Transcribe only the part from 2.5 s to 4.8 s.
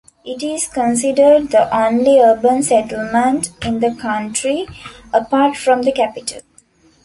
settlement in the country,